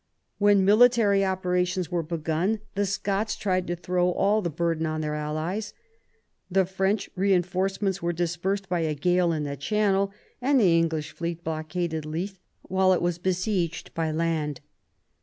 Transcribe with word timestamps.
When 0.39 0.65
military 0.65 1.23
operations 1.23 1.91
were 1.91 2.01
begun, 2.01 2.61
the 2.73 2.87
Scots 2.87 3.35
tried 3.35 3.67
to 3.67 3.75
throw 3.75 4.09
all 4.13 4.41
the 4.41 4.49
burden 4.49 4.87
on 4.87 5.01
their 5.01 5.13
allies. 5.13 5.75
The 6.49 6.65
French 6.65 7.11
reinforce 7.15 7.79
ments 7.83 8.01
were 8.01 8.11
dispersed 8.11 8.67
by 8.67 8.79
a 8.79 8.95
gale 8.95 9.31
in 9.31 9.43
the 9.43 9.55
Channel, 9.55 10.11
and 10.41 10.59
the 10.59 10.75
English 10.75 11.11
fleet 11.11 11.43
blockaded 11.43 12.03
Leith 12.07 12.39
while 12.63 12.93
it 12.93 13.01
was 13.03 13.19
besieged 13.19 13.93
by 13.93 14.09
land. 14.09 14.61